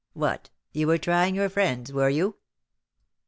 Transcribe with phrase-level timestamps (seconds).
[0.13, 2.35] what, you were trying your friends, were you?"